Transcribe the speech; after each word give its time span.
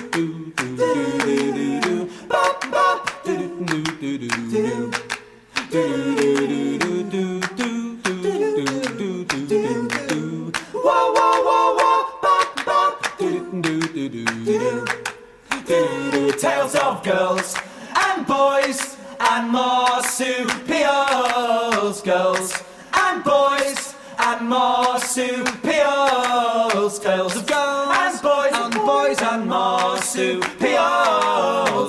marsupials, 25.21 26.99
tales 26.99 27.35
of 27.35 27.45
girls 27.45 27.91
and 27.93 28.21
boys 28.21 28.53
and 28.53 28.73
boys 28.73 29.21
and 29.21 29.45
marsupials, 29.47 30.41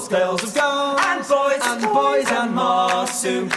tales 0.09 0.43
of 0.43 0.55
girls 0.55 1.01
and 1.01 1.27
boys 1.29 1.63
and 1.65 1.83
boys 1.93 2.31
and 2.31 2.55
marsupials. 2.55 3.53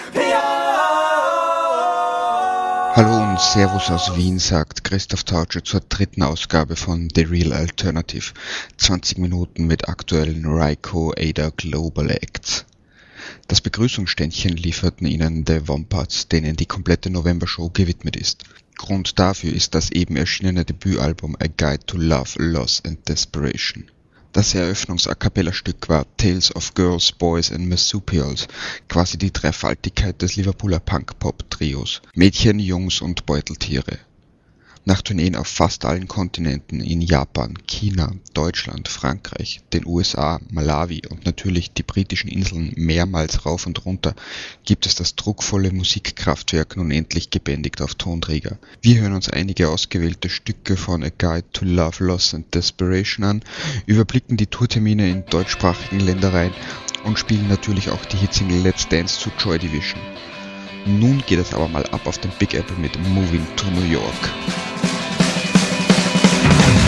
Hallo 2.95 3.17
und 3.17 3.39
Servus 3.41 3.91
aus 3.91 4.15
Wien, 4.15 4.39
sagt 4.39 4.85
Christoph 4.85 5.25
Tautsche 5.25 5.61
zur 5.61 5.81
dritten 5.81 6.23
Ausgabe 6.23 6.77
von 6.77 7.09
The 7.13 7.23
Real 7.23 7.51
Alternative. 7.51 8.31
20 8.77 9.17
Minuten 9.17 9.67
mit 9.67 9.89
aktuellen 9.89 10.45
Ryko 10.45 11.13
Ada 11.17 11.49
Global 11.57 12.09
Acts. 12.11 12.63
Das 13.49 13.59
Begrüßungsständchen 13.59 14.55
lieferten 14.55 15.05
ihnen 15.05 15.43
The 15.45 15.67
Wombats, 15.67 16.29
denen 16.29 16.55
die 16.55 16.65
komplette 16.65 17.09
November-Show 17.09 17.71
gewidmet 17.73 18.15
ist. 18.15 18.45
Grund 18.77 19.19
dafür 19.19 19.53
ist 19.53 19.75
das 19.75 19.91
eben 19.91 20.15
erschienene 20.15 20.65
Debütalbum 20.65 21.35
A 21.39 21.47
Guide 21.47 21.85
to 21.85 21.97
Love, 21.97 22.31
Loss 22.37 22.83
and 22.85 23.07
Desperation. 23.07 23.89
Das 24.35 24.53
Eröffnungs-A-Cappella-Stück 24.53 25.87
war 25.87 26.05
Tales 26.17 26.53
of 26.55 26.73
Girls, 26.73 27.13
Boys 27.13 27.53
and 27.53 27.69
Marsupials, 27.69 28.47
quasi 28.89 29.17
die 29.17 29.31
Dreifaltigkeit 29.31 30.21
des 30.21 30.35
Liverpooler 30.35 30.81
Punk-Pop-Trios. 30.81 32.01
Mädchen, 32.15 32.59
Jungs 32.59 32.99
und 32.99 33.25
Beuteltiere. 33.25 33.97
Nach 34.87 35.01
Tourneen 35.01 35.35
auf 35.35 35.47
fast 35.47 35.83
allen 35.83 36.07
Kontinenten 36.07 36.79
in 36.79 37.01
Japan, 37.01 37.55
China, 37.65 38.11
Deutschland, 38.35 38.87
Frankreich, 38.87 39.61
den 39.73 39.83
USA, 39.83 40.39
Malawi 40.51 41.01
und 41.09 41.25
natürlich 41.25 41.73
die 41.73 41.81
britischen 41.81 42.27
Inseln 42.27 42.71
mehrmals 42.75 43.47
rauf 43.47 43.65
und 43.65 43.83
runter, 43.83 44.13
gibt 44.63 44.85
es 44.85 44.93
das 44.93 45.15
druckvolle 45.15 45.71
Musikkraftwerk 45.71 46.77
nun 46.77 46.91
endlich 46.91 47.31
gebändigt 47.31 47.81
auf 47.81 47.95
Tonträger. 47.95 48.59
Wir 48.83 49.01
hören 49.01 49.13
uns 49.13 49.27
einige 49.27 49.69
ausgewählte 49.69 50.29
Stücke 50.29 50.77
von 50.77 51.03
A 51.03 51.09
Guide 51.09 51.51
to 51.51 51.65
Love, 51.65 52.03
Loss 52.03 52.35
and 52.35 52.53
Desperation 52.53 53.25
an, 53.25 53.43
überblicken 53.87 54.37
die 54.37 54.45
Tourtermine 54.45 55.09
in 55.09 55.25
deutschsprachigen 55.25 55.99
Ländereien 55.99 56.53
und 57.05 57.17
spielen 57.17 57.47
natürlich 57.47 57.89
auch 57.89 58.05
die 58.05 58.17
Hitsingle 58.17 58.61
Let's 58.61 58.87
Dance 58.87 59.19
zu 59.19 59.31
Joy 59.39 59.57
Division. 59.57 59.99
Nun 60.85 61.23
geht 61.25 61.39
es 61.39 61.55
aber 61.55 61.67
mal 61.67 61.85
ab 61.87 62.05
auf 62.05 62.19
den 62.19 62.29
Big 62.37 62.53
Apple 62.53 62.77
mit 62.77 62.95
Moving 63.09 63.47
to 63.55 63.65
New 63.71 63.91
York. 63.91 64.74
Thank 66.47 66.79
you. 66.79 66.84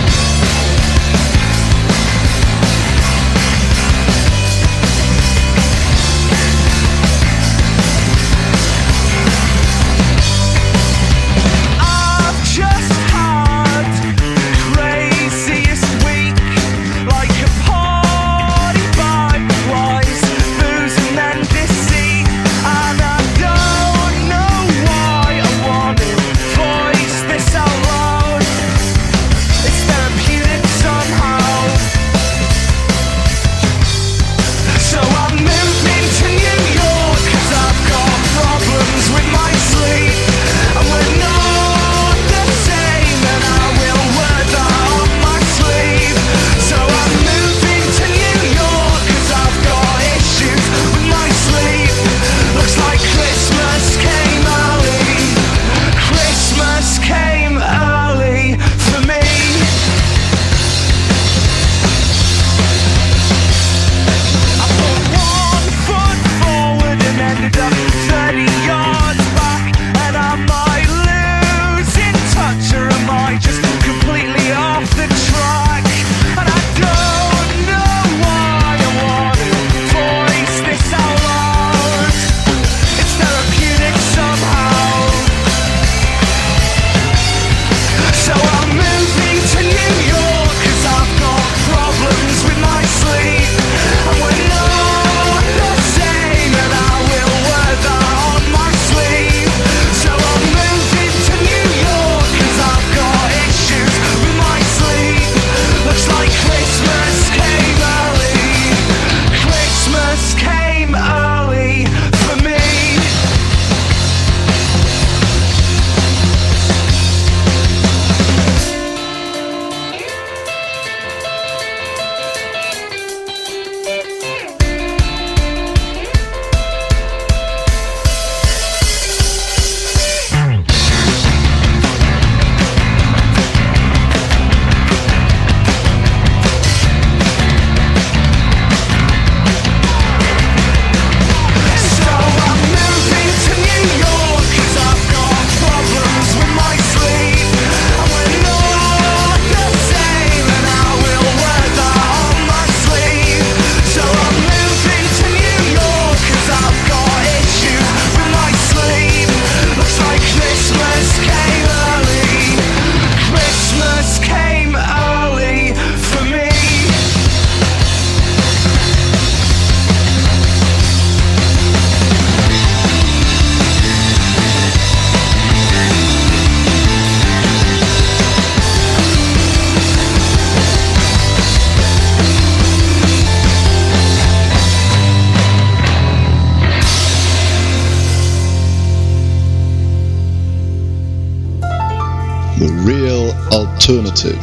Alternative. 193.90 194.38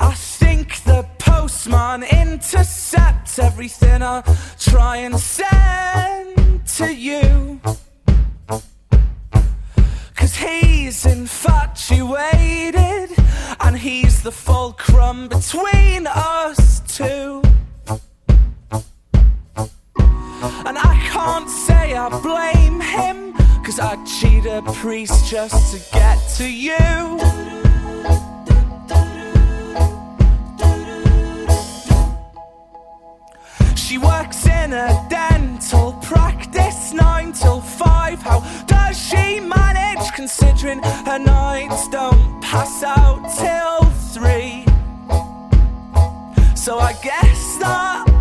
I 0.00 0.14
think 0.14 0.82
the 0.82 1.06
postman 1.20 2.02
intercepts 2.02 3.38
everything 3.38 4.02
I 4.02 4.22
try 4.58 4.96
and 4.96 5.16
send 5.16 6.66
to 6.78 6.92
you. 6.92 7.60
Cause 10.16 10.34
he's 10.34 11.06
infatuated 11.06 13.10
and 13.60 13.78
he's 13.78 14.24
the 14.24 14.32
fulcrum 14.32 15.28
between 15.28 15.81
can't 21.42 21.50
say 21.50 21.94
I 21.94 22.08
blame 22.20 22.80
him, 22.80 23.32
cause 23.64 23.80
I'd 23.80 24.06
cheat 24.06 24.46
a 24.46 24.62
priest 24.74 25.28
just 25.28 25.74
to 25.74 25.80
get 25.92 26.18
to 26.36 26.46
you. 26.48 27.18
She 33.74 33.98
works 33.98 34.46
in 34.46 34.72
a 34.72 35.06
dental 35.10 35.94
practice 35.94 36.92
nine 36.92 37.32
till 37.32 37.60
five. 37.60 38.22
How 38.22 38.40
does 38.66 38.96
she 38.96 39.40
manage 39.40 40.12
considering 40.12 40.80
her 41.06 41.18
nights 41.18 41.88
don't 41.88 42.40
pass 42.40 42.84
out 42.84 43.20
till 43.42 43.90
three? 44.14 44.64
So 46.54 46.78
I 46.78 46.92
guess 47.02 47.56
that 47.58 48.12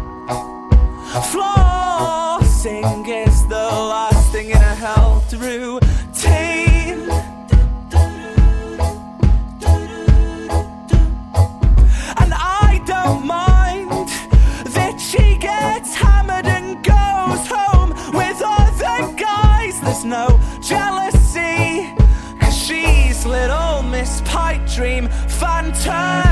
she 15.12 15.36
gets 15.36 15.94
hammered 15.94 16.46
and 16.46 16.81
goes 16.84 17.44
home 17.54 17.90
with 18.13 18.42
other 18.46 19.13
guys. 19.18 19.81
There's 19.81 20.06
no 20.06 20.40
jealousy, 20.62 21.94
cause 22.40 22.58
she's 22.58 23.25
little 23.25 23.84
Miss 23.84 24.22
Pipe 24.22 24.66
Dream 24.68 25.10
fantasy. 25.28 26.31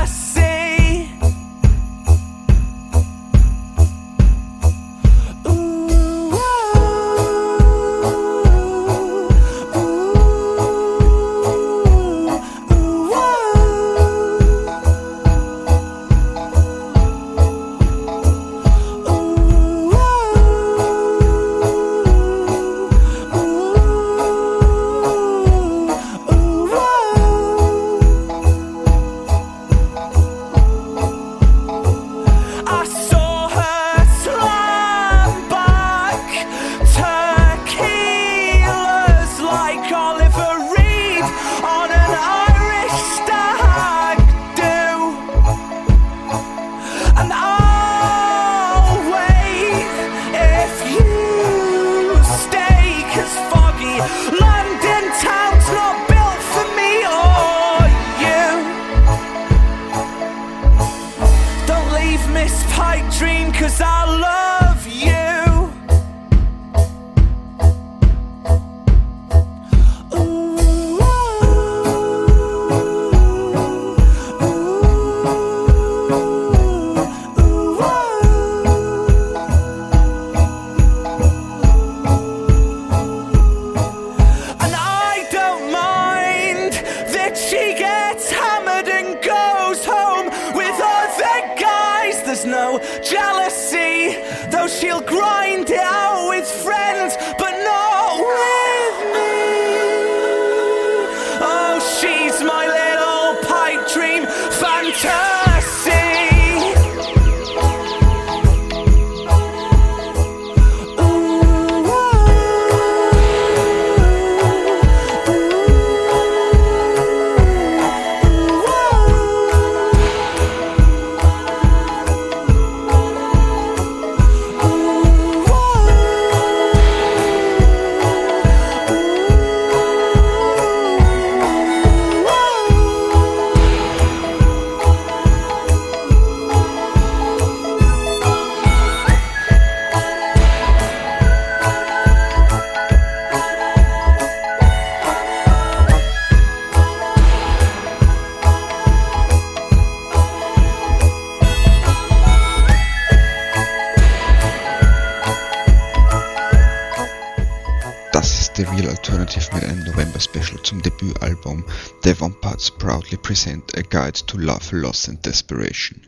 Alternative 159.10 159.52
mit 159.56 159.64
einem 159.64 159.82
November-Special 159.82 160.62
zum 160.62 160.82
Debütalbum 160.82 161.64
The 162.04 162.20
Vamparts 162.20 162.70
Proudly 162.70 163.16
Present 163.16 163.76
A 163.76 163.82
Guide 163.82 164.24
to 164.26 164.38
Love, 164.38 164.76
Loss 164.76 165.08
and 165.08 165.26
Desperation. 165.26 166.00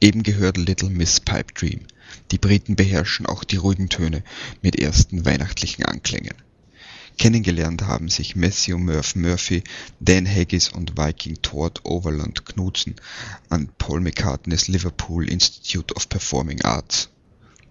Eben 0.00 0.22
gehört 0.22 0.56
Little 0.56 0.88
Miss 0.88 1.20
Pipe 1.20 1.52
Dream. 1.52 1.80
Die 2.30 2.38
Briten 2.38 2.76
beherrschen 2.76 3.26
auch 3.26 3.44
die 3.44 3.56
ruhigen 3.56 3.90
Töne 3.90 4.24
mit 4.62 4.76
ersten 4.80 5.26
weihnachtlichen 5.26 5.84
Anklängen. 5.84 6.34
Kennengelernt 7.18 7.82
haben 7.82 8.08
sich 8.08 8.36
Matthew 8.36 8.78
Murph 8.78 9.14
Murphy, 9.16 9.62
Dan 10.00 10.26
Haggis 10.26 10.70
und 10.70 10.96
Viking 10.96 11.42
Todd 11.42 11.80
Overland 11.84 12.46
Knudsen 12.46 12.96
an 13.50 13.68
Paul 13.76 14.00
McCartneys 14.00 14.68
Liverpool 14.68 15.28
Institute 15.28 15.94
of 15.94 16.08
Performing 16.08 16.62
Arts. 16.62 17.10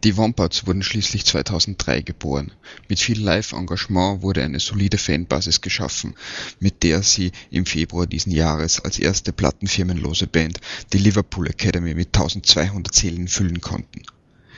Die 0.03 0.17
Wompards 0.17 0.67
wurden 0.67 0.83
schließlich 0.83 1.25
2003 1.25 2.01
geboren. 2.01 2.51
Mit 2.89 2.99
viel 2.99 3.21
Live-Engagement 3.21 4.21
wurde 4.21 4.43
eine 4.43 4.59
solide 4.59 4.97
Fanbasis 4.97 5.61
geschaffen, 5.61 6.15
mit 6.59 6.83
der 6.83 7.03
sie 7.03 7.31
im 7.51 7.65
Februar 7.65 8.05
diesen 8.05 8.33
Jahres 8.33 8.81
als 8.81 8.99
erste 8.99 9.31
plattenfirmenlose 9.31 10.27
Band 10.27 10.59
die 10.91 10.97
Liverpool 10.97 11.47
Academy 11.47 11.95
mit 11.95 12.07
1200 12.07 12.93
Seelen 12.93 13.29
füllen 13.29 13.61
konnten. 13.61 14.03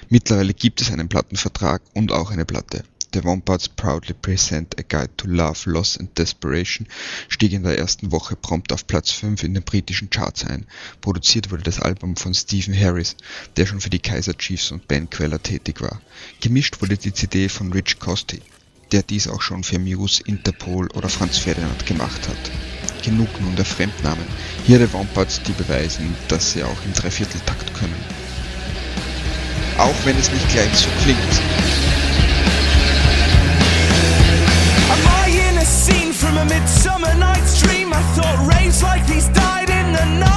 Mittlerweile 0.10 0.56
gibt 0.56 0.82
es 0.82 0.92
einen 0.92 1.10
Plattenvertrag 1.10 1.84
und 1.94 2.12
auch 2.12 2.32
eine 2.32 2.46
Platte. 2.46 2.84
The 3.16 3.24
Wombats 3.24 3.70
proudly 3.70 4.14
present 4.14 4.78
A 4.78 4.84
Guide 4.84 5.16
to 5.16 5.30
Love, 5.30 5.70
Loss 5.70 5.96
and 5.96 6.10
Desperation 6.18 6.86
stieg 7.30 7.54
in 7.54 7.64
der 7.64 7.78
ersten 7.78 8.12
Woche 8.12 8.36
prompt 8.36 8.74
auf 8.74 8.88
Platz 8.88 9.12
5 9.12 9.42
in 9.42 9.54
den 9.54 9.64
britischen 9.64 10.10
Charts 10.10 10.44
ein. 10.44 10.66
Produziert 11.00 11.50
wurde 11.50 11.64
das 11.64 11.80
Album 11.80 12.18
von 12.18 12.34
Stephen 12.34 12.78
Harris, 12.78 13.16
der 13.56 13.68
schon 13.68 13.80
für 13.80 13.90
die 13.90 14.00
Kaiser 14.00 14.38
Chiefs 14.38 14.74
und 14.74 14.90
Ben 14.90 15.10
Queller 15.10 15.42
tätig 15.42 15.80
war. 15.80 16.02
Gemischt 16.42 16.82
wurde 16.82 16.98
die 16.98 17.14
CD 17.14 17.48
von 17.48 17.72
Rich 17.72 18.00
Costi, 18.00 18.42
der 18.92 19.02
dies 19.02 19.30
auch 19.30 19.42
schon 19.42 19.64
für 19.64 19.80
Muse, 19.80 20.22
Interpol 20.26 20.88
oder 20.92 21.08
Franz 21.08 21.38
Ferdinand 21.38 21.86
gemacht 21.86 22.28
hat. 22.28 23.02
Genug 23.02 23.30
nun 23.40 23.56
der 23.56 23.64
Fremdnamen. 23.64 24.26
Hier 24.66 24.80
die 24.80 24.92
Wombats, 24.92 25.42
die 25.42 25.54
beweisen, 25.54 26.14
dass 26.28 26.52
sie 26.52 26.64
auch 26.64 26.84
im 26.86 26.92
Dreivierteltakt 26.92 27.74
können. 27.76 27.96
Auch 29.78 29.96
wenn 30.04 30.18
es 30.18 30.30
nicht 30.30 30.50
gleich 30.50 30.76
so 30.76 30.90
klingt. 31.02 31.75
Midsummer 36.50 37.14
night's 37.16 37.62
dream? 37.62 37.94
I 37.94 38.02
thought 38.16 38.38
raves 38.54 38.84
like 38.84 39.06
these 39.08 39.28
died 39.30 39.70
in 39.70 39.94
the 39.94 40.26
90s. 40.26 40.35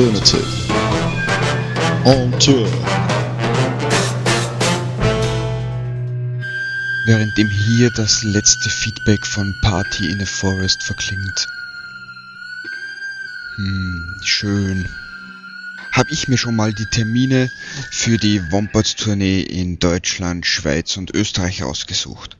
Alternative. 0.00 0.46
On 2.06 2.30
tour. 2.38 2.66
Währenddem 7.06 7.48
hier 7.48 7.90
das 7.90 8.22
letzte 8.22 8.70
Feedback 8.70 9.26
von 9.26 9.54
Party 9.62 10.10
in 10.10 10.22
a 10.22 10.24
Forest 10.24 10.82
verklingt. 10.82 11.46
Hm, 13.56 14.16
schön. 14.22 14.88
Hab 15.92 16.10
ich 16.10 16.28
mir 16.28 16.38
schon 16.38 16.56
mal 16.56 16.72
die 16.72 16.86
Termine 16.86 17.50
für 17.90 18.16
die 18.16 18.40
Wombats-Tournee 18.50 19.42
in 19.42 19.78
Deutschland, 19.80 20.46
Schweiz 20.46 20.96
und 20.96 21.14
Österreich 21.14 21.62
ausgesucht. 21.62 22.39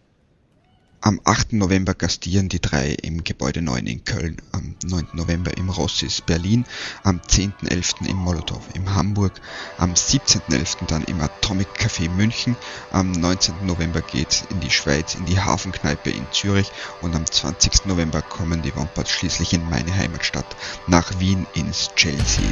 Am 1.02 1.19
8. 1.25 1.54
November 1.54 1.95
gastieren 1.95 2.50
die 2.50 2.61
drei 2.61 2.90
im 2.90 3.25
Gebäude 3.25 3.62
9 3.62 3.87
in 3.87 4.04
Köln, 4.04 4.37
am 4.52 4.75
9. 4.85 5.09
November 5.14 5.57
im 5.57 5.71
Rossis 5.71 6.21
Berlin, 6.21 6.66
am 7.04 7.21
10.11. 7.21 8.07
im 8.07 8.16
Molotow 8.16 8.61
in 8.75 8.95
Hamburg, 8.95 9.33
am 9.78 9.95
17.11. 9.95 10.87
dann 10.88 11.02
im 11.04 11.23
Atomic 11.23 11.69
Café 11.78 12.11
München, 12.11 12.54
am 12.92 13.12
19. 13.12 13.64
November 13.64 14.02
geht's 14.02 14.45
in 14.50 14.61
die 14.61 14.71
Schweiz, 14.71 15.14
in 15.14 15.25
die 15.25 15.40
Hafenkneipe 15.40 16.11
in 16.11 16.26
Zürich 16.33 16.71
und 17.00 17.16
am 17.16 17.25
20. 17.25 17.87
November 17.87 18.21
kommen 18.21 18.61
die 18.61 18.76
Wombats 18.76 19.11
schließlich 19.11 19.54
in 19.54 19.66
meine 19.71 19.97
Heimatstadt, 19.97 20.54
nach 20.87 21.19
Wien 21.19 21.47
ins 21.54 21.95
Chelsea. 21.97 22.45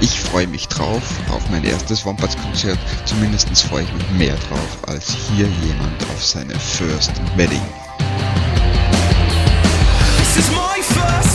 Ich 0.00 0.20
freue 0.20 0.46
mich 0.46 0.68
drauf, 0.68 1.02
auf 1.30 1.42
mein 1.50 1.64
erstes 1.64 2.04
Wombats-Konzert. 2.04 2.78
Zumindest 3.04 3.48
freue 3.62 3.82
ich 3.82 3.92
mich 3.92 4.10
mehr 4.10 4.36
drauf, 4.48 4.78
als 4.86 5.12
hier 5.12 5.48
jemand 5.64 6.02
auf 6.14 6.24
seine 6.24 6.54
First 6.54 7.12
Wedding. 7.36 7.62
This 10.18 10.36
is 10.36 10.50
my 10.50 10.80
first 10.82 11.27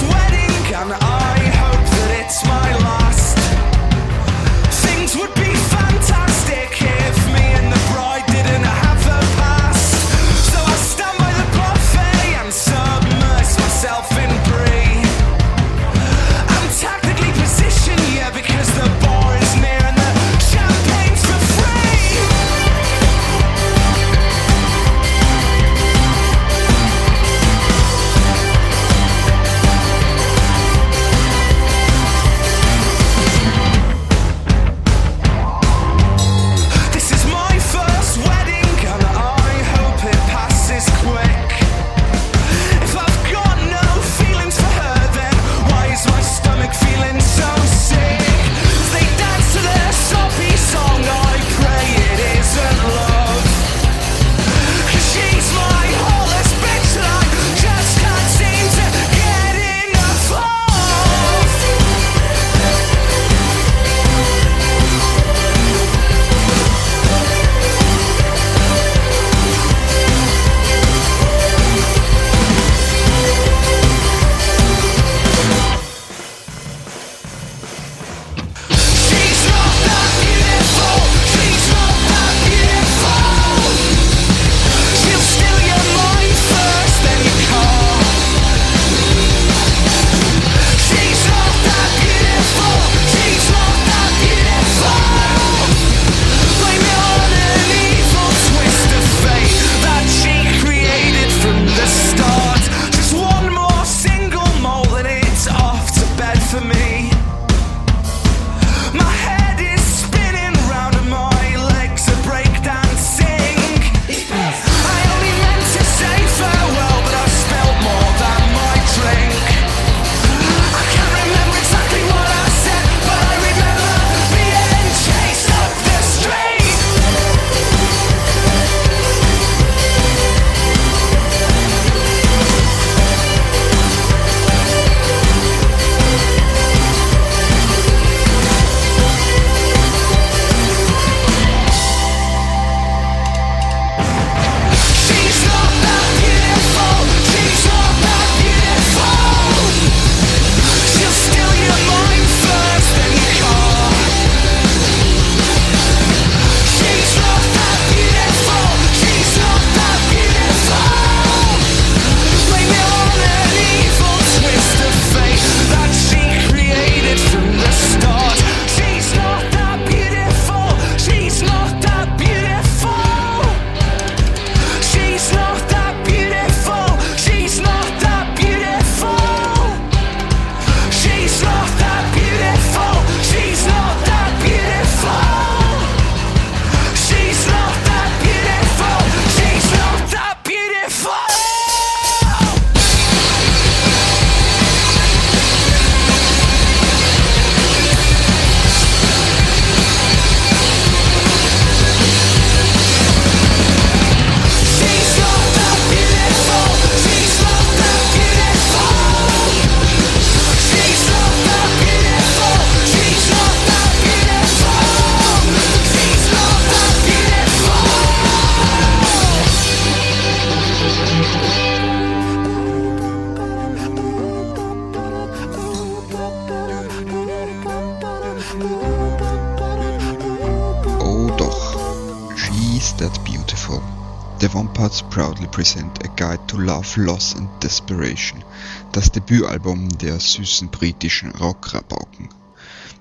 proudly 235.13 235.45
present 235.45 236.03
A 236.03 236.07
Guide 236.07 236.41
to 236.47 236.57
Love, 236.57 236.97
Loss 236.97 237.35
and 237.35 237.51
Desperation, 237.61 238.43
das 238.91 239.11
Debütalbum 239.11 239.89
der 239.99 240.19
süßen 240.19 240.69
britischen 240.69 241.29
Rockrabauken. 241.35 242.29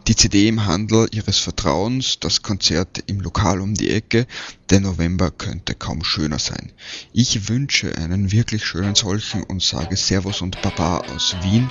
Die 0.08 0.16
CD 0.16 0.48
im 0.48 0.66
Handel 0.66 1.08
ihres 1.12 1.38
Vertrauens, 1.38 2.18
das 2.18 2.42
Konzert 2.42 3.04
im 3.06 3.20
Lokal 3.20 3.60
um 3.60 3.74
die 3.74 3.90
Ecke, 3.90 4.26
der 4.70 4.80
November 4.80 5.30
könnte 5.30 5.76
kaum 5.76 6.02
schöner 6.02 6.40
sein. 6.40 6.72
Ich 7.12 7.48
wünsche 7.48 7.96
einen 7.96 8.32
wirklich 8.32 8.64
schönen 8.64 8.96
solchen 8.96 9.44
und 9.44 9.62
sage 9.62 9.96
Servus 9.96 10.40
und 10.40 10.60
Baba 10.60 11.04
aus 11.14 11.36
Wien. 11.42 11.70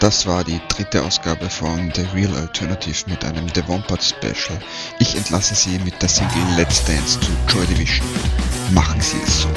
Das 0.00 0.26
war 0.26 0.42
die 0.42 0.60
dritte 0.68 1.04
Ausgabe 1.04 1.48
von 1.48 1.92
The 1.94 2.06
Real 2.12 2.34
Alternative 2.34 3.08
mit 3.08 3.24
einem 3.24 3.46
The 3.54 3.66
Wompert 3.68 4.02
Special. 4.02 4.60
Ich 4.98 5.14
entlasse 5.14 5.54
Sie 5.54 5.78
mit 5.78 6.02
der 6.02 6.08
Single 6.08 6.56
Let's 6.56 6.84
Dance 6.84 7.20
zu 7.20 7.30
Joy 7.46 7.66
Division. 7.66 8.06
Machen 8.72 9.00
Sie 9.00 9.18
es 9.24 9.42
so. 9.42 9.48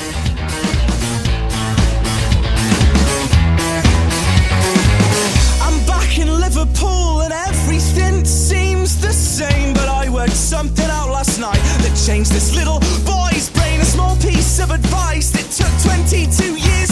the 9.04 9.12
same, 9.12 9.74
but 9.74 9.90
I 9.90 10.10
worked 10.10 10.32
something 10.32 10.90
out 10.90 11.10
last 11.10 11.40
night 11.40 11.62
that 11.84 11.94
changed 12.08 12.32
this 12.32 12.56
little 12.56 12.80
boy's 13.04 13.50
brain. 13.50 13.82
A 13.82 13.86
small 13.86 14.16
piece 14.18 14.60
of 14.60 14.72
advice 14.72 15.30
that 15.32 15.46
took 15.52 15.74
22 15.92 16.56
years. 16.56 16.83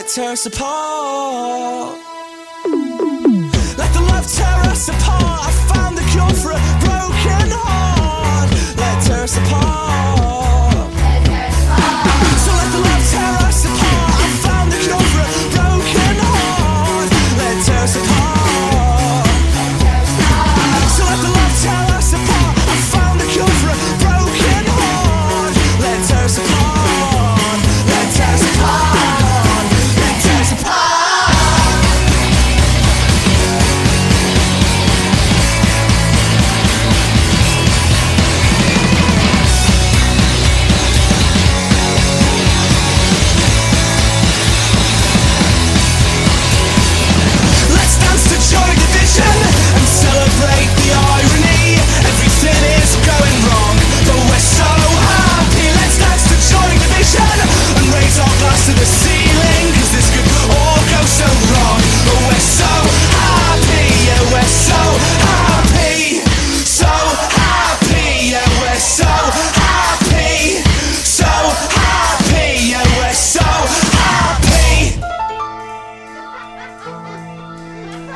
that 0.00 0.08
tear 0.08 0.32
apart. 0.46 1.98
Let 3.76 3.92
the 3.92 4.00
love 4.00 4.26
tear 4.32 4.60
us 4.70 4.88
apart. 4.88 5.46
I 5.46 5.50
found 5.74 5.98
the 5.98 6.02
cure 6.12 6.30
for 6.40 6.52
a 6.52 6.60
broken 6.80 7.50
heart. 7.50 8.50
Let 8.78 9.04
tear 9.04 9.24
us 9.24 9.36
apart. 9.36 10.29